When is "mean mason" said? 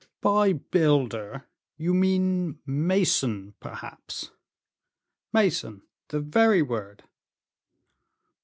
1.93-3.53